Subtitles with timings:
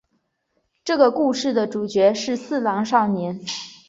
[0.83, 3.39] 这个故事的主角是四郎少年。